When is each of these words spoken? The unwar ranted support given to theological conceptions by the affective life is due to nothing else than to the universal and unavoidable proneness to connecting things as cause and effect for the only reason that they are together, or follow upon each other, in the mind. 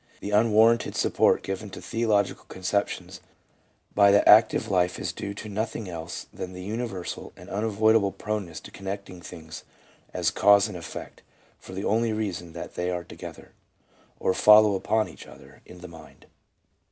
The 0.19 0.31
unwar 0.31 0.71
ranted 0.71 0.95
support 0.95 1.43
given 1.43 1.69
to 1.69 1.79
theological 1.79 2.45
conceptions 2.45 3.21
by 3.93 4.09
the 4.09 4.23
affective 4.23 4.67
life 4.67 4.97
is 4.97 5.13
due 5.13 5.35
to 5.35 5.47
nothing 5.47 5.87
else 5.87 6.25
than 6.33 6.47
to 6.47 6.53
the 6.55 6.63
universal 6.63 7.33
and 7.37 7.47
unavoidable 7.51 8.11
proneness 8.11 8.59
to 8.61 8.71
connecting 8.71 9.21
things 9.21 9.63
as 10.11 10.31
cause 10.31 10.67
and 10.67 10.75
effect 10.75 11.21
for 11.59 11.73
the 11.73 11.85
only 11.85 12.13
reason 12.13 12.53
that 12.53 12.73
they 12.73 12.89
are 12.89 13.03
together, 13.03 13.51
or 14.19 14.33
follow 14.33 14.73
upon 14.73 15.07
each 15.07 15.27
other, 15.27 15.61
in 15.67 15.81
the 15.81 15.87
mind. 15.87 16.25